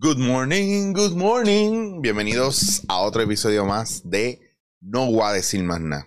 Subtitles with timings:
[0.00, 2.00] Good morning, good morning.
[2.00, 4.38] Bienvenidos a otro episodio más de
[4.80, 6.06] No voy a decir más nada.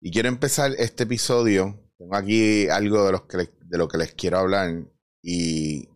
[0.00, 1.90] Y quiero empezar este episodio.
[1.98, 4.84] Tengo aquí algo de, de lo que les quiero hablar.
[5.24, 5.88] Y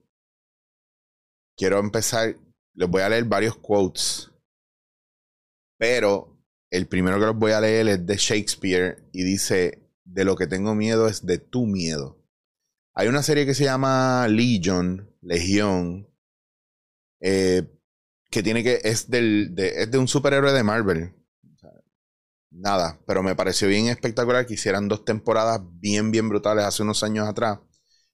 [1.56, 2.34] quiero empezar.
[2.74, 4.28] Les voy a leer varios quotes.
[5.78, 6.37] Pero
[6.68, 9.09] el primero que los voy a leer es de Shakespeare.
[9.12, 12.18] Y dice: De lo que tengo miedo es de tu miedo.
[12.92, 16.07] Hay una serie que se llama Legion, Legión,
[17.21, 17.63] eh,
[18.30, 21.15] que tiene que, es, del, de, es de un superhéroe de Marvel.
[22.51, 27.02] nada, pero me pareció bien espectacular que hicieran dos temporadas bien, bien brutales hace unos
[27.02, 27.61] años atrás.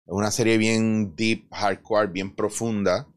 [0.06, 3.08] Es una serie bien deep, hardcore, bien profunda.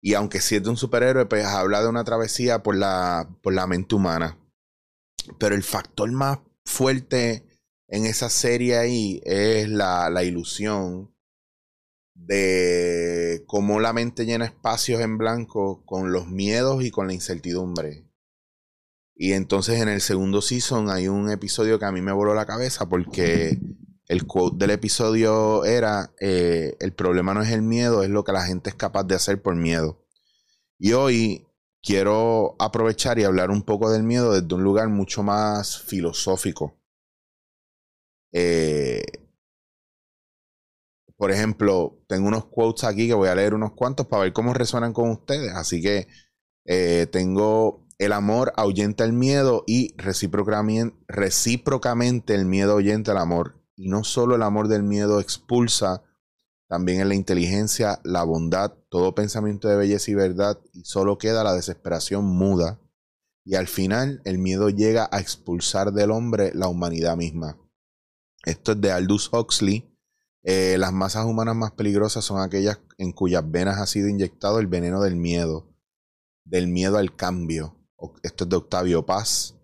[0.00, 3.54] Y aunque sí es de un superhéroe, pues habla de una travesía por la, por
[3.54, 4.38] la mente humana.
[5.38, 7.44] Pero el factor más fuerte
[7.88, 11.14] en esa serie ahí es la, la ilusión
[12.26, 18.04] de cómo la mente llena espacios en blanco con los miedos y con la incertidumbre.
[19.14, 22.46] Y entonces en el segundo season hay un episodio que a mí me voló la
[22.46, 23.58] cabeza porque
[24.06, 28.32] el quote del episodio era, eh, el problema no es el miedo, es lo que
[28.32, 30.04] la gente es capaz de hacer por miedo.
[30.78, 31.46] Y hoy
[31.82, 36.78] quiero aprovechar y hablar un poco del miedo desde un lugar mucho más filosófico.
[38.32, 39.02] Eh,
[41.18, 44.54] por ejemplo, tengo unos quotes aquí que voy a leer unos cuantos para ver cómo
[44.54, 45.52] resuenan con ustedes.
[45.52, 46.06] Así que
[46.64, 53.60] eh, tengo el amor ahuyenta el miedo y recíprocamente, el miedo ahuyenta el amor.
[53.74, 56.04] Y no solo el amor del miedo expulsa,
[56.68, 61.42] también en la inteligencia, la bondad, todo pensamiento de belleza y verdad, y solo queda
[61.42, 62.78] la desesperación muda.
[63.44, 67.58] Y al final el miedo llega a expulsar del hombre la humanidad misma.
[68.44, 69.87] Esto es de Aldous Huxley.
[70.42, 74.66] Eh, las masas humanas más peligrosas son aquellas en cuyas venas ha sido inyectado el
[74.66, 75.66] veneno del miedo,
[76.44, 77.76] del miedo al cambio.
[78.22, 79.56] Esto es de Octavio Paz.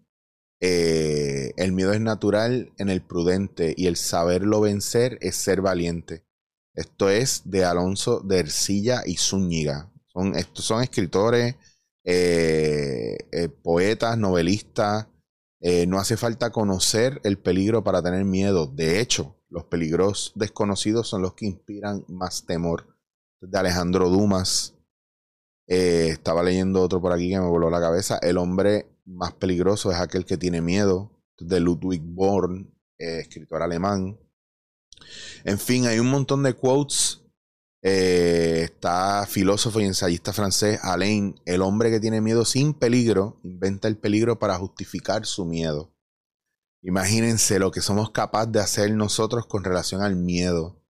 [0.61, 6.25] Eh, el miedo es natural en el prudente y el saberlo vencer es ser valiente.
[6.75, 9.93] Esto es de Alonso de Ercilla y Zúñiga.
[10.07, 11.57] Son, estos son escritores,
[12.05, 13.17] eh,
[13.63, 15.07] poetas, novelistas,
[15.67, 18.67] eh, no hace falta conocer el peligro para tener miedo.
[18.67, 22.97] De hecho, los peligros desconocidos son los que inspiran más temor.
[23.41, 24.75] De Alejandro Dumas.
[25.67, 28.19] Eh, estaba leyendo otro por aquí que me voló la cabeza.
[28.23, 31.11] El hombre más peligroso es aquel que tiene miedo.
[31.39, 34.19] De Ludwig Born, eh, escritor alemán.
[35.45, 37.25] En fin, hay un montón de quotes
[37.87, 43.89] eh, está filósofo y ensayista francés Alain, el hombre que tiene miedo sin peligro, inventa
[43.89, 45.94] el peligro para justificar su miedo.
[46.85, 50.83] Imagínense lo que somos capaces de hacer nosotros con relación al miedo.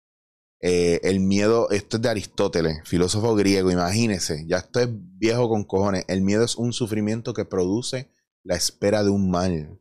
[0.62, 5.64] Eh, el miedo, esto es de Aristóteles, filósofo griego, imagínense, ya esto es viejo con
[5.64, 6.04] cojones.
[6.08, 8.10] El miedo es un sufrimiento que produce
[8.42, 9.78] la espera de un mal.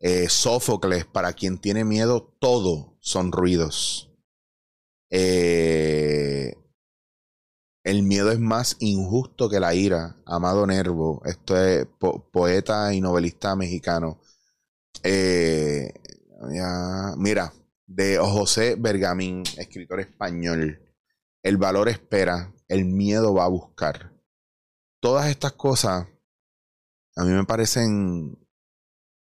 [0.00, 4.10] Eh, Sófocles, para quien tiene miedo, todo son ruidos.
[5.10, 6.56] Eh,
[7.84, 10.16] el miedo es más injusto que la ira.
[10.26, 11.86] Amado Nervo, esto es
[12.32, 14.18] poeta y novelista mexicano.
[15.02, 15.92] Eh,
[17.16, 17.52] mira,
[17.86, 20.82] de José Bergamín, escritor español.
[21.42, 24.12] El valor espera, el miedo va a buscar.
[25.00, 26.06] Todas estas cosas
[27.18, 28.38] a mí me parecen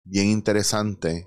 [0.04, 1.26] bien interesantes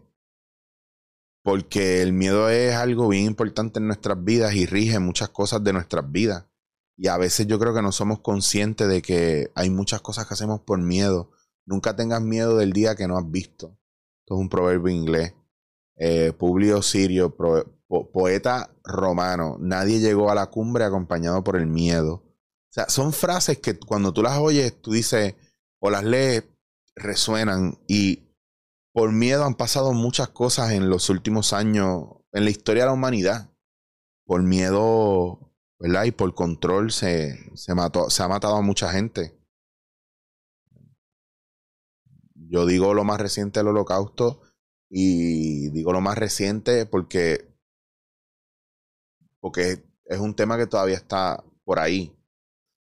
[1.42, 5.72] porque el miedo es algo bien importante en nuestras vidas y rige muchas cosas de
[5.72, 6.46] nuestras vidas.
[6.96, 10.34] Y a veces yo creo que no somos conscientes de que hay muchas cosas que
[10.34, 11.32] hacemos por miedo.
[11.66, 13.76] Nunca tengas miedo del día que no has visto.
[14.22, 15.34] Esto es un proverbio inglés.
[15.96, 17.36] Eh, Publio Sirio,
[18.12, 19.56] poeta romano.
[19.58, 22.14] Nadie llegó a la cumbre acompañado por el miedo.
[22.14, 25.34] O sea, son frases que cuando tú las oyes, tú dices
[25.80, 26.44] o las lees,
[26.94, 28.28] resuenan y
[28.92, 32.94] por miedo han pasado muchas cosas en los últimos años en la historia de la
[32.94, 33.50] humanidad.
[34.24, 36.04] Por miedo, ¿verdad?
[36.04, 39.36] Y por control se, se, mató, se ha matado a mucha gente.
[42.52, 44.42] Yo digo lo más reciente del holocausto
[44.90, 47.48] y digo lo más reciente porque,
[49.40, 52.14] porque es un tema que todavía está por ahí.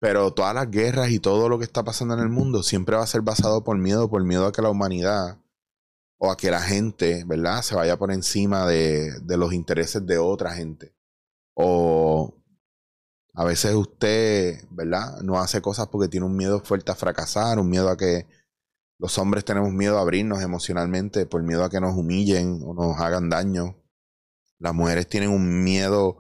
[0.01, 3.03] Pero todas las guerras y todo lo que está pasando en el mundo siempre va
[3.03, 5.39] a ser basado por miedo, por miedo a que la humanidad
[6.17, 7.61] o a que la gente, ¿verdad?
[7.61, 10.95] Se vaya por encima de, los intereses de otra gente.
[11.53, 12.35] O
[13.35, 15.21] a veces usted, ¿verdad?
[15.21, 18.27] No hace cosas porque tiene un miedo fuerte a fracasar, un miedo a que
[19.01, 23.01] los hombres tenemos miedo a abrirnos emocionalmente por miedo a que nos humillen o nos
[23.01, 23.83] hagan daño.
[24.59, 26.19] Las mujeres tienen un miedo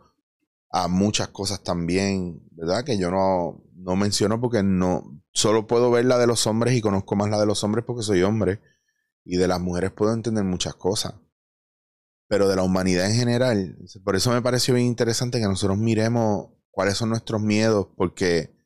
[0.70, 2.82] a muchas cosas también, ¿verdad?
[2.82, 6.80] Que yo no, no menciono porque no, solo puedo ver la de los hombres y
[6.80, 8.62] conozco más la de los hombres porque soy hombre.
[9.26, 11.14] Y de las mujeres puedo entender muchas cosas.
[12.28, 16.48] Pero de la humanidad en general, por eso me pareció bien interesante que nosotros miremos
[16.70, 18.56] cuáles son nuestros miedos, porque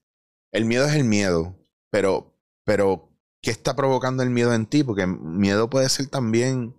[0.52, 1.58] el miedo es el miedo,
[1.90, 3.13] pero, pero,
[3.44, 4.82] ¿qué está provocando el miedo en ti?
[4.82, 6.74] Porque miedo puede ser también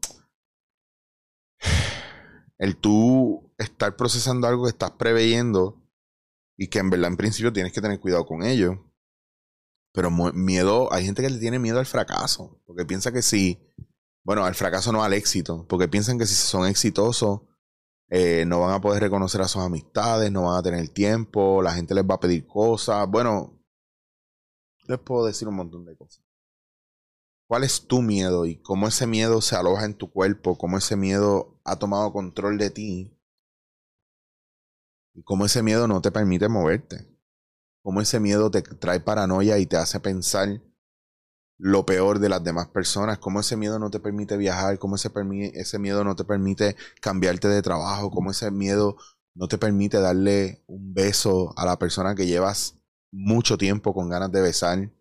[2.57, 5.79] el tú estar procesando algo que estás preveyendo
[6.57, 8.91] y que en verdad en principio tienes que tener cuidado con ello.
[9.93, 13.61] Pero miedo, hay gente que le tiene miedo al fracaso, porque piensa que si,
[14.23, 17.41] bueno, al fracaso no al éxito, porque piensan que si son exitosos,
[18.09, 21.73] eh, no van a poder reconocer a sus amistades, no van a tener tiempo, la
[21.73, 23.07] gente les va a pedir cosas.
[23.07, 23.63] Bueno,
[24.87, 26.24] les puedo decir un montón de cosas.
[27.47, 30.57] ¿Cuál es tu miedo y cómo ese miedo se aloja en tu cuerpo?
[30.57, 33.15] ¿Cómo ese miedo ha tomado control de ti?
[35.13, 37.07] Y cómo ese miedo no te permite moverte.
[37.83, 40.59] Cómo ese miedo te trae paranoia y te hace pensar
[41.59, 43.19] lo peor de las demás personas.
[43.19, 44.79] Cómo ese miedo no te permite viajar.
[44.79, 45.11] Cómo ese,
[45.53, 48.09] ese miedo no te permite cambiarte de trabajo.
[48.09, 48.97] Cómo ese miedo
[49.35, 52.79] no te permite darle un beso a la persona que llevas
[53.11, 54.91] mucho tiempo con ganas de besar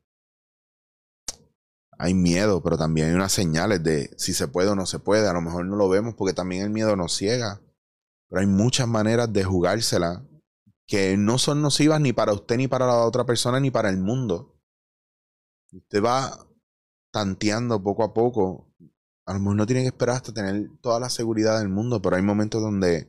[1.98, 5.28] hay miedo, pero también hay unas señales de si se puede o no se puede.
[5.28, 7.60] A lo mejor no lo vemos porque también el miedo nos ciega.
[8.28, 10.26] Pero hay muchas maneras de jugársela
[10.86, 13.98] que no son nocivas ni para usted, ni para la otra persona, ni para el
[13.98, 14.58] mundo.
[15.72, 16.46] Usted va
[17.10, 18.72] tanteando poco a poco.
[19.26, 22.16] A lo mejor no tiene que esperar hasta tener toda la seguridad del mundo, pero
[22.16, 23.08] hay momentos donde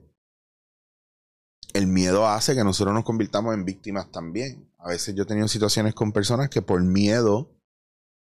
[1.73, 4.71] el miedo hace que nosotros nos convirtamos en víctimas también.
[4.77, 7.54] A veces yo he tenido situaciones con personas que por miedo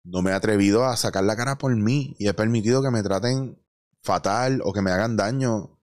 [0.05, 3.01] no me he atrevido a sacar la cara por mí y he permitido que me
[3.01, 3.59] traten
[4.03, 5.79] fatal o que me hagan daño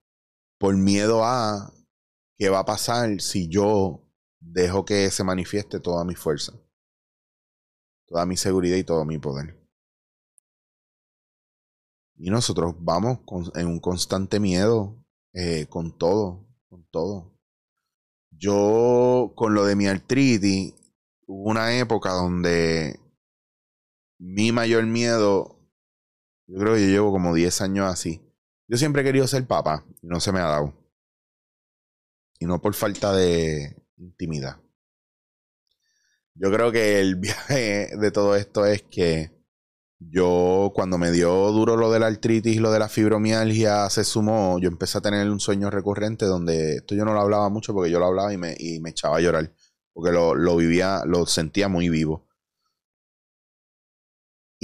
[0.59, 1.73] por miedo a
[2.39, 4.09] qué va a pasar si yo
[4.41, 6.53] dejo que se manifieste toda mi fuerza,
[8.07, 9.61] toda mi seguridad y todo mi poder.
[12.17, 13.19] Y nosotros vamos
[13.57, 17.33] en un constante miedo eh, con todo, con todo.
[18.31, 20.75] Yo con lo de mi artritis,
[21.27, 23.02] hubo una época donde
[24.23, 25.59] mi mayor miedo,
[26.47, 28.23] yo creo que yo llevo como 10 años así.
[28.69, 30.73] Yo siempre he querido ser papá y no se me ha dado.
[32.39, 34.61] Y no por falta de intimidad.
[36.35, 39.33] Yo creo que el viaje de todo esto es que
[39.99, 44.59] yo cuando me dio duro lo de la artritis lo de la fibromialgia se sumó,
[44.61, 47.91] yo empecé a tener un sueño recurrente donde esto yo no lo hablaba mucho porque
[47.91, 49.53] yo lo hablaba y me, y me echaba a llorar,
[49.93, 52.29] porque lo, lo vivía, lo sentía muy vivo.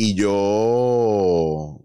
[0.01, 1.85] Y yo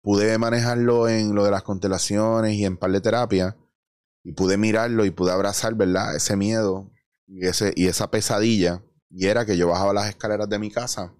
[0.00, 3.56] pude manejarlo en lo de las constelaciones y en par de terapia.
[4.22, 6.14] Y pude mirarlo y pude abrazar, ¿verdad?
[6.14, 6.92] Ese miedo
[7.26, 8.84] y, ese, y esa pesadilla.
[9.10, 11.12] Y era que yo bajaba las escaleras de mi casa.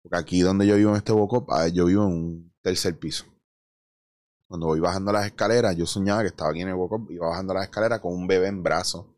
[0.00, 3.24] Porque aquí donde yo vivo en este boco, ah, yo vivo en un tercer piso.
[4.46, 7.54] Cuando voy bajando las escaleras, yo soñaba que estaba aquí en el Wocop, iba bajando
[7.54, 9.13] las escaleras con un bebé en brazos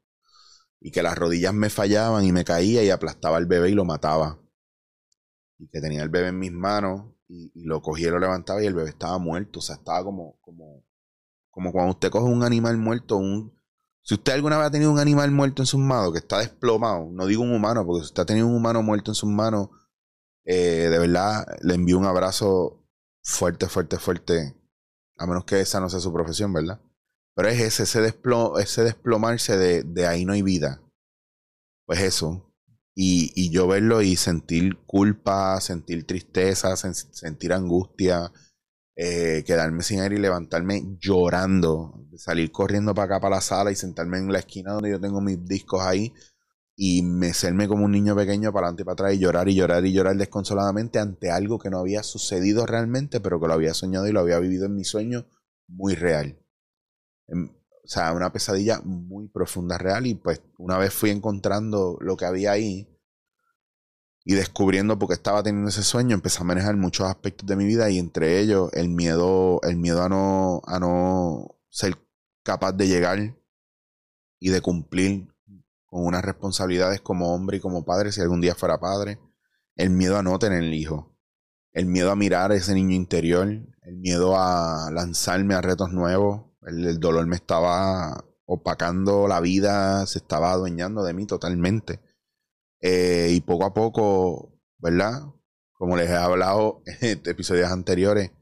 [0.81, 3.85] y que las rodillas me fallaban y me caía y aplastaba al bebé y lo
[3.85, 4.39] mataba.
[5.59, 8.67] Y que tenía el bebé en mis manos y, lo cogía y lo levantaba y
[8.67, 9.61] el bebé estaba muerto.
[9.61, 10.85] O sea, estaba como, como,
[11.51, 13.57] como cuando usted coge un animal muerto, un,
[14.03, 17.09] si usted alguna vez ha tenido un animal muerto en sus manos que está desplomado,
[17.11, 19.71] no digo un humano, porque si usted ha tenido un humano muerto en sus manos,
[20.45, 22.87] eh, de verdad le envío un abrazo
[23.23, 24.55] fuerte, fuerte, fuerte.
[25.19, 26.81] A menos que esa no sea su profesión, ¿verdad?
[27.37, 28.19] Pero es ese, ese,
[28.61, 30.81] ese desplomarse de, ahí no hay vida.
[31.85, 32.53] Pues eso.
[32.95, 38.33] Y, y yo verlo y sentir culpa, sentir tristeza, sentir angustia,
[38.97, 43.77] eh, quedarme sin aire y levantarme llorando, salir corriendo para acá, para la sala y
[43.77, 46.15] sentarme en la esquina donde yo tengo mis discos ahí
[46.75, 49.85] y mecerme como un niño pequeño para adelante y para atrás y llorar y llorar
[49.85, 54.09] y llorar desconsoladamente ante algo que no había sucedido realmente, pero que lo había soñado
[54.09, 55.27] y lo había vivido en mi sueño
[55.69, 56.39] muy real.
[57.29, 57.51] Em,
[57.87, 60.07] o sea, una pesadilla muy profunda, real.
[60.07, 62.89] Y pues una vez fui encontrando lo que había ahí
[64.25, 67.89] y descubriendo porque estaba teniendo ese sueño, empecé a manejar muchos aspectos de mi vida
[67.91, 71.97] y entre ellos el miedo, el miedo a no, a no ser
[72.43, 73.37] capaz de llegar
[74.41, 75.29] y de cumplir
[75.87, 79.21] con unas responsabilidades como hombre y como padre si algún día fuera padre.
[79.77, 81.17] El miedo a no tener el hijo.
[81.73, 83.47] El miedo a mirar a ese niño interior.
[83.47, 90.19] El miedo a lanzarme a retos nuevos el, dolor me estaba opacando la vida, se
[90.19, 92.01] estaba adueñando de mí totalmente.
[92.81, 95.23] Eh, y poco a poco, ¿verdad?
[95.73, 98.33] Como les he hablado en episodios anteriores,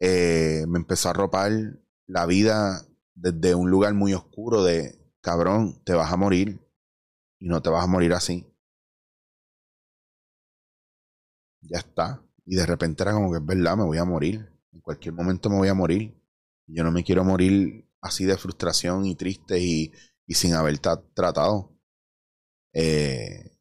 [0.00, 1.52] eh, me empezó a ropar
[2.06, 6.60] la vida desde un lugar muy oscuro de, cabrón, te vas a morir
[7.38, 8.46] y no te vas a morir así.
[11.60, 12.22] Ya está.
[12.46, 14.50] Y de repente era como que es verdad, me voy a morir.
[14.72, 16.17] En cualquier momento me voy a morir.
[16.68, 19.92] Yo no me quiero morir así de frustración y triste y,
[20.26, 21.72] y sin haber tratado.
[22.72, 23.58] Eh,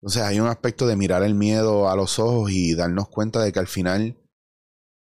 [0.00, 3.52] entonces hay un aspecto de mirar el miedo a los ojos y darnos cuenta de
[3.52, 4.16] que al final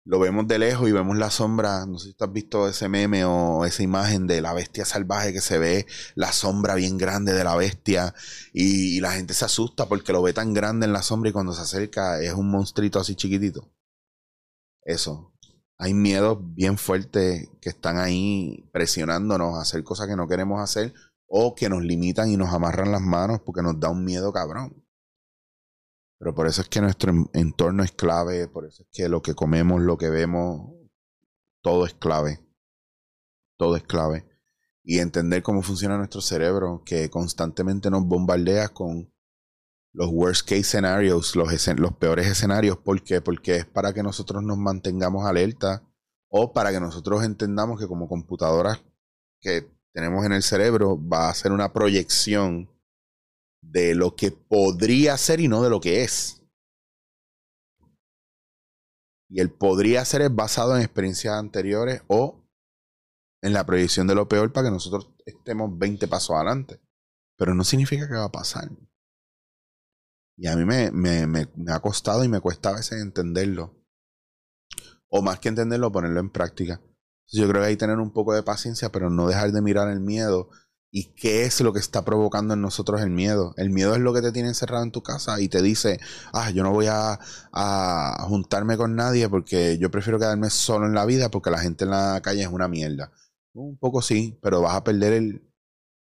[0.05, 1.87] lo vemos de lejos y vemos la sombra.
[1.87, 5.33] No sé si tú has visto ese meme o esa imagen de la bestia salvaje
[5.33, 8.15] que se ve la sombra bien grande de la bestia
[8.53, 11.53] y, la gente se asusta porque lo ve tan grande en la sombra y cuando
[11.53, 13.71] se acerca es un monstruito así chiquitito.
[14.85, 15.32] Eso.
[15.83, 20.95] Hay miedos bien fuertes que están ahí presionándonos a hacer cosas que no queremos hacer
[21.27, 24.87] o que nos limitan y nos amarran las manos porque nos da un miedo cabrón.
[26.21, 29.35] Pero por eso es que nuestro entorno es clave, por eso es que lo que
[29.35, 30.71] comemos, lo que vemos,
[31.63, 32.39] todo es clave.
[33.57, 34.25] Todo es clave.
[34.85, 39.12] Y entender cómo funciona nuestro cerebro, que constantemente nos bombardea con
[39.93, 41.49] los worst case scenarios, los,
[41.99, 42.79] peores escenarios.
[42.79, 43.21] ¿Por qué?
[43.21, 45.83] Porque es para que nosotros nos mantengamos alerta
[46.29, 48.83] o para que nosotros entendamos que como computadoras
[49.41, 52.71] que tenemos en el cerebro va a ser una proyección
[53.61, 56.43] de lo que podría ser y no de lo que es.
[59.29, 62.43] Y el podría ser es basado en experiencias anteriores o
[63.43, 66.81] en la proyección de lo peor para que nosotros estemos 20 pasos adelante.
[67.37, 68.71] Pero no significa que va a pasar.
[70.37, 73.77] Y a mí me, me, me, ha costado y me cuesta a veces entenderlo.
[75.09, 76.81] O más que entenderlo, ponerlo en práctica.
[77.29, 79.89] Yo creo que hay que tener un poco de paciencia, pero no dejar de mirar
[79.89, 80.51] el miedo
[80.95, 83.55] ¿Y qué es lo que está provocando en nosotros el miedo?
[83.57, 85.99] El miedo es lo que te tiene encerrado en tu casa y te dice,
[86.35, 87.19] ah, yo no voy a,
[88.29, 91.91] juntarme con nadie porque yo prefiero quedarme solo en la vida porque la gente en
[91.93, 93.11] la calle es una mierda.
[93.55, 95.43] Un poco sí, pero vas a perder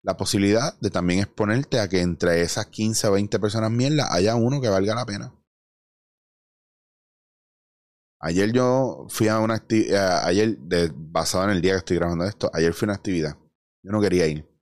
[0.02, 4.34] la posibilidad de también exponerte a que entre esas 15 o 20 personas mierda haya
[4.34, 5.34] uno que valga la pena.
[8.20, 10.56] Ayer yo fui a una actividad, ayer,
[10.94, 13.36] basado en el día que estoy grabando esto, ayer fui a una actividad.
[13.82, 14.52] Yo no quería ir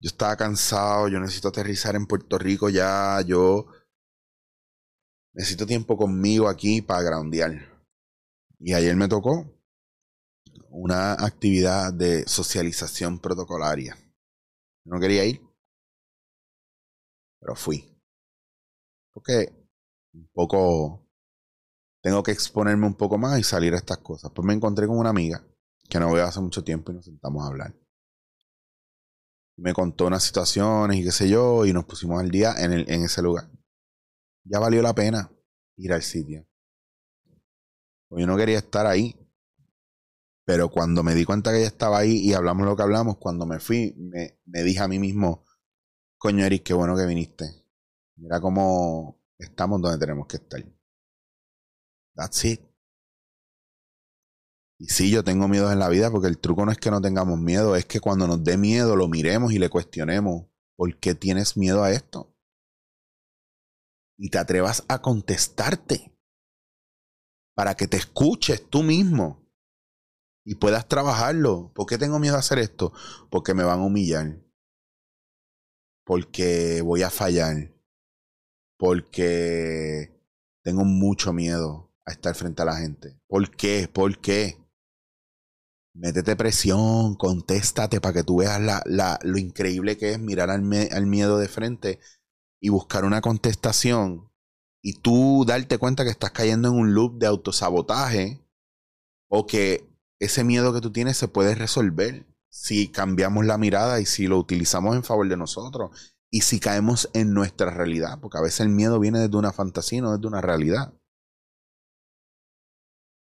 [0.00, 3.66] yo estaba cansado, yo necesito aterrizar en Puerto Rico ya, yo
[5.34, 7.52] necesito tiempo conmigo aquí para groundear.
[8.58, 9.46] Y ayer me tocó
[10.70, 13.96] una actividad de socialización protocolaria.
[14.84, 15.42] No quería ir,
[17.40, 17.84] pero fui.
[19.12, 19.52] Porque
[20.14, 21.06] un poco
[22.02, 24.30] tengo que exponerme un poco más y salir a estas cosas.
[24.34, 25.44] Pues me encontré con una amiga
[25.88, 27.74] que no veo hace mucho tiempo y nos sentamos a hablar
[29.60, 32.90] me contó unas situaciones y qué sé yo, y nos pusimos al día en, el,
[32.90, 33.50] en ese lugar.
[34.44, 35.30] Ya valió la pena
[35.76, 36.46] ir al sitio.
[38.08, 39.14] Pues yo no quería estar ahí.
[40.50, 43.46] Pero cuando me di cuenta que ella estaba ahí y hablamos lo que hablamos, cuando
[43.46, 45.44] me fui, me, me dije a mí mismo,
[46.18, 47.64] coño Eric, qué bueno que viniste.
[48.16, 50.60] Mira cómo estamos donde tenemos que estar.
[52.16, 52.62] That's it.
[54.80, 57.00] Y sí, yo tengo miedo en la vida porque el truco no es que no
[57.00, 61.14] tengamos miedo, es que cuando nos dé miedo lo miremos y le cuestionemos, ¿por qué
[61.14, 62.34] tienes miedo a esto?
[64.18, 66.12] Y te atrevas a contestarte
[67.54, 69.40] para que te escuches tú mismo
[70.50, 71.70] y puedas trabajarlo.
[71.76, 72.92] ¿Por qué tengo miedo a hacer esto?
[73.30, 74.40] Porque me van a humillar.
[76.04, 77.72] Porque voy a fallar.
[78.76, 80.12] Porque
[80.64, 83.16] tengo mucho miedo a estar frente a la gente.
[83.28, 83.88] ¿Por qué?
[83.92, 84.56] ¿Por qué?
[85.94, 90.64] métete presión, contéstate para que tú veas la, la, lo increíble que es mirar al,
[90.92, 92.00] al, miedo de frente
[92.60, 94.30] y buscar una contestación
[94.82, 98.40] y tú darte cuenta que estás cayendo en un loop de autosabotaje
[99.28, 99.89] o que
[100.20, 104.38] ese miedo que tú tienes se puede resolver si cambiamos la mirada y si lo
[104.38, 108.68] utilizamos en favor de nosotros y si caemos en nuestra realidad, porque a veces el
[108.68, 110.94] miedo viene desde una fantasía, no desde una realidad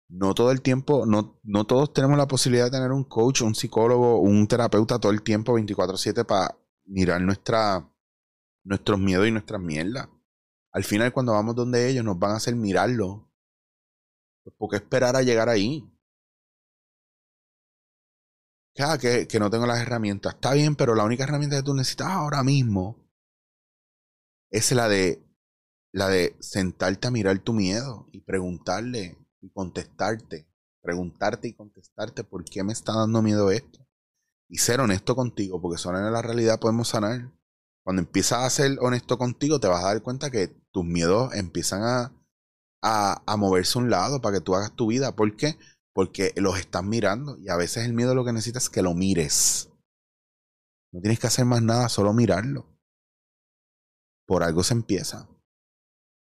[0.09, 3.55] no todo el tiempo, no, no todos tenemos la posibilidad de tener un coach, un
[3.55, 7.89] psicólogo, un terapeuta todo el tiempo 24/7 para mirar nuestra,
[8.63, 10.07] nuestros miedos y nuestras mierdas.
[10.71, 13.29] Al final, cuando vamos donde ellos, nos van a hacer mirarlo.
[14.43, 15.83] Pues, ¿Por qué esperar a llegar ahí?
[18.77, 20.35] Cada que, no tengo las herramientas.
[20.35, 22.95] Está bien, pero la única herramienta que tú necesitas ahora mismo
[24.51, 25.23] es la de
[25.91, 30.47] la de sentarte a mirar tu miedo y preguntarle y contestarte,
[30.83, 33.87] preguntarte y contestarte por qué me está dando miedo esto.
[34.47, 37.31] Y ser honesto contigo, porque solo en la realidad podemos sanar.
[37.83, 41.81] Cuando empiezas a ser honesto contigo, te vas a dar cuenta que tus miedos empiezan
[41.81, 42.13] a,
[42.83, 45.15] a, a moverse a un lado para que tú hagas tu vida.
[45.15, 45.57] ¿Por qué?
[45.97, 48.93] Porque los estás mirando y a veces el miedo lo que necesitas es que lo
[48.93, 49.71] mires.
[50.93, 52.67] No tienes que hacer más nada, solo mirarlo.
[54.27, 55.27] Por algo se empieza.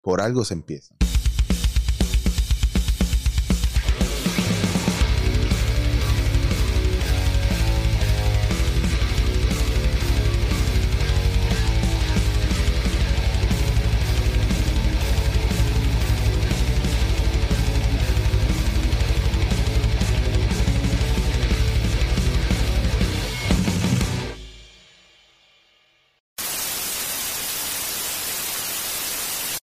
[0.03, 0.97] Por algo se empieza.